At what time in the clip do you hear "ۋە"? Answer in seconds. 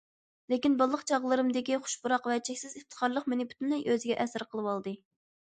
2.31-2.39